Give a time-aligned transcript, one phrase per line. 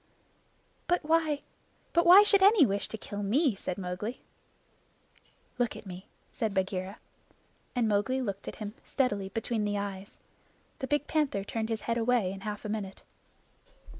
[0.87, 1.43] "But why
[1.93, 4.19] but why should any wish to kill me?" said Mowgli.
[5.59, 6.97] "Look at me," said Bagheera.
[7.75, 10.19] And Mowgli looked at him steadily between the eyes.
[10.79, 13.03] The big panther turned his head away in half a minute.